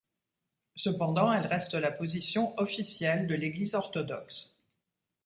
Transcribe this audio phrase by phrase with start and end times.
[0.77, 4.51] Cependant, elle reste la position officielle de l'Église orthodoxe.